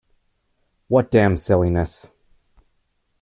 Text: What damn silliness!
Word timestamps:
What 0.87 1.11
damn 1.11 1.37
silliness! 1.37 2.11